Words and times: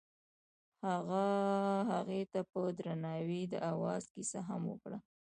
هغه 0.87 1.23
هغې 1.91 2.21
ته 2.31 2.39
په 2.51 2.59
درناوي 2.77 3.41
د 3.53 3.55
اواز 3.71 4.03
کیسه 4.13 4.39
هم 4.47 4.61
وکړه. 4.71 4.97